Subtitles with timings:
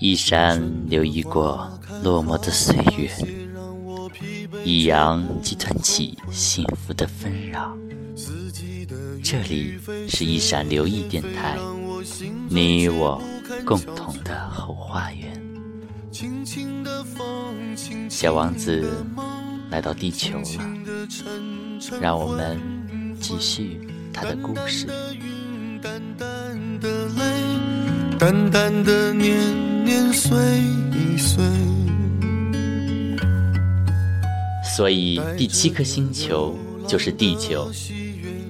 [0.00, 1.68] 一山留意过
[2.04, 3.10] 落寞的岁月，
[4.68, 7.74] 一阳即团起幸福的纷扰。
[9.24, 11.56] 这里是一闪留意电台，
[12.50, 13.18] 你我
[13.64, 15.42] 共同的后花园。
[18.10, 18.92] 小王子
[19.70, 22.60] 来到地球了，让我们
[23.18, 23.80] 继续
[24.12, 24.86] 他的故事。
[28.18, 29.34] 淡淡的年
[29.86, 30.36] 年岁
[31.16, 31.42] 岁。
[34.78, 37.68] 所以第七颗星球就是地球。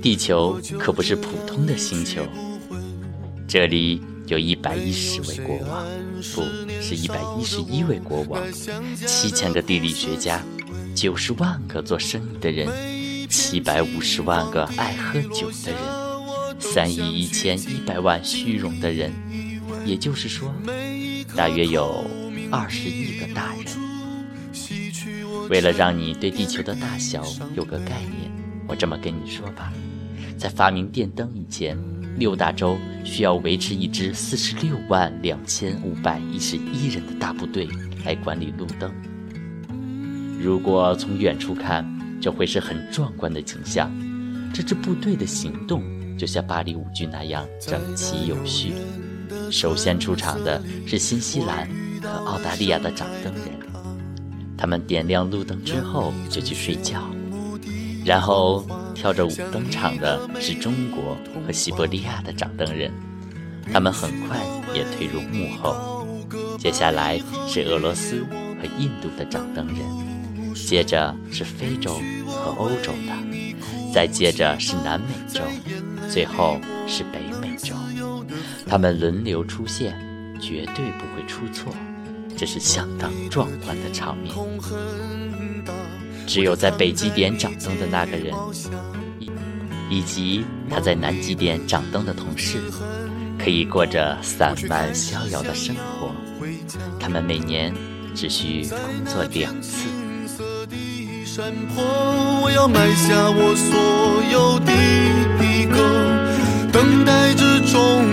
[0.00, 2.26] 地球可不是普通的星球，
[3.46, 5.84] 这里有一百一十位国王，
[6.34, 6.42] 不
[6.80, 8.42] 是一百一十一位国王，
[9.06, 10.42] 七千个地理学家，
[10.94, 12.70] 九十万个做生意的人，
[13.28, 19.12] 七百五十万个爱喝酒的人，三亿一千一百万虚荣的人。
[19.84, 20.50] 也就是说，
[21.36, 22.06] 大约有
[22.50, 23.93] 二十亿个大人。
[25.48, 28.30] 为了让你对地球的大小有个概念，
[28.66, 29.72] 我这么跟你说吧：
[30.36, 31.78] 在发明电灯以前，
[32.16, 37.68] 六大洲需要维持一支四十六万两千五百一十一人的大部队
[38.04, 38.92] 来管理路灯。
[40.40, 41.84] 如果从远处看，
[42.20, 43.90] 这会是很壮观的景象。
[44.52, 45.82] 这支部队的行动
[46.16, 48.72] 就像芭蕾舞剧那样整齐有序。
[49.50, 51.68] 首先出场的是新西兰
[52.00, 53.53] 和澳大利亚的掌灯人，
[54.64, 57.02] 他们点亮路灯之后就去睡觉，
[58.02, 62.90] 然后跳着舞登场的是中国和西伯利亚的掌灯人，
[63.70, 64.40] 他们很快
[64.74, 66.08] 也退入幕后。
[66.58, 68.24] 接下来是俄罗斯
[68.58, 75.42] 和印度的掌灯人，接着是非洲和欧洲的，再接着是南美洲，
[76.08, 77.74] 最后是北美洲。
[78.66, 79.94] 他们轮流出现，
[80.40, 81.70] 绝对不会出错，
[82.36, 84.34] 这是相当壮观的场面。
[86.26, 88.34] 只有在北极点掌灯的那个人，
[89.90, 92.58] 以及他在南极点掌灯的同事，
[93.38, 96.10] 可以过着散漫逍遥的生活。
[96.98, 97.72] 他们每年
[98.14, 99.88] 只需工作两次。
[106.72, 108.04] 等待着，终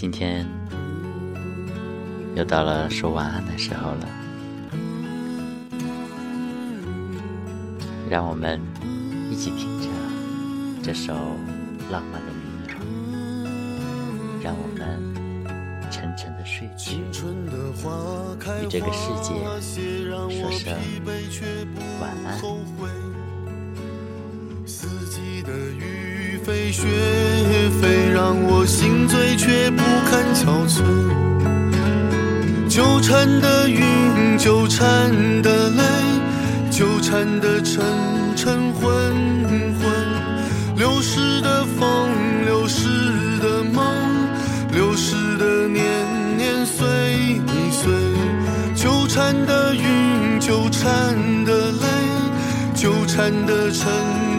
[0.00, 0.48] 今天
[2.34, 4.08] 又到了说晚安的时候了，
[8.08, 8.58] 让我们
[9.30, 9.88] 一起听着
[10.82, 11.12] 这首
[11.90, 12.76] 浪漫的民谣，
[14.42, 14.98] 让我们。
[15.90, 17.00] 沉沉的睡去，
[18.62, 19.34] 与这个世界
[20.30, 20.72] 说声
[22.00, 22.40] 晚安。
[24.64, 26.86] 四季的雨飞雪
[27.82, 27.99] 飞，
[28.30, 30.84] 让我心醉却不堪憔悴。
[32.68, 35.10] 纠缠的云，纠缠
[35.42, 35.82] 的泪，
[36.70, 37.82] 纠缠的沉
[38.36, 38.88] 沉昏
[39.80, 39.82] 昏，
[40.76, 42.08] 流逝的风，
[42.44, 42.86] 流逝
[43.42, 43.84] 的梦。
[44.70, 45.82] 流逝的年
[46.36, 46.86] 年岁
[47.72, 47.90] 岁，
[48.76, 51.88] 纠缠的云，纠缠的泪，
[52.76, 53.90] 纠缠的沉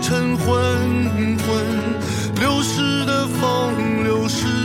[0.00, 0.54] 沉昏
[1.38, 1.48] 昏，
[2.40, 4.59] 流逝的风，流逝